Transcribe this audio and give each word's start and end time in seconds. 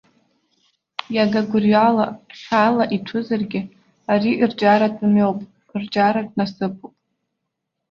Иага 1.15 1.41
гәырҩала, 1.49 2.05
хьаала 2.39 2.85
иҭәызаргьы, 2.95 3.61
ари 4.11 4.31
рҿиаратә 4.49 5.01
мҩоуп, 5.13 5.39
рҿиаратә 5.81 6.33
насыԥуп. 6.37 6.93